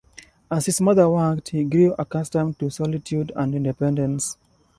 [0.49, 4.35] As his mother worked, he grew accustomed to solitude and independence.